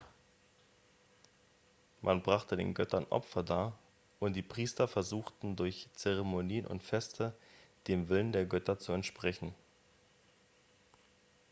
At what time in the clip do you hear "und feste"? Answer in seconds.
6.65-7.35